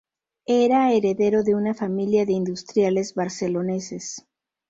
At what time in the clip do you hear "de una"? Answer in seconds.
1.49-1.73